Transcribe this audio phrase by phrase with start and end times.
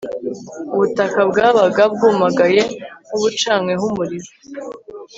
[0.73, 2.61] Ubutaka bwabaga bwumagaye
[3.07, 4.29] nkubucanyweho umuriro